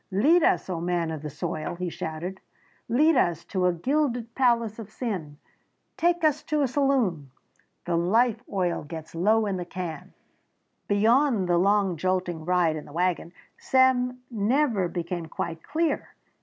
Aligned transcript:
"Lead 0.09 0.41
us, 0.41 0.67
O 0.67 0.81
man 0.81 1.11
of 1.11 1.21
the 1.21 1.29
soil!" 1.29 1.75
he 1.75 1.91
shouted, 1.91 2.39
"Lead 2.89 3.15
us 3.15 3.45
to 3.45 3.67
a 3.67 3.71
gilded 3.71 4.33
palace 4.33 4.79
of 4.79 4.89
sin! 4.89 5.37
Take 5.95 6.23
us 6.23 6.41
to 6.45 6.63
a 6.63 6.67
saloon! 6.67 7.29
The 7.85 7.95
life 7.95 8.41
oil 8.51 8.83
gets 8.83 9.13
low 9.13 9.45
in 9.45 9.57
the 9.57 9.63
can!" 9.65 10.15
Beyond 10.87 11.47
the 11.47 11.59
long, 11.59 11.97
jolting 11.97 12.45
ride 12.45 12.75
in 12.77 12.85
the 12.85 12.91
wagon 12.93 13.31
Sam 13.59 14.23
never 14.31 14.87
became 14.87 15.27
quite 15.27 15.61
clear. 15.61 16.09